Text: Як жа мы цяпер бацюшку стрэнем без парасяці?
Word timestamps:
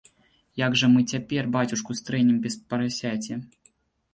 Як 0.61 0.77
жа 0.81 0.87
мы 0.93 1.03
цяпер 1.15 1.49
бацюшку 1.55 1.91
стрэнем 2.01 2.41
без 2.47 2.59
парасяці? 2.73 3.39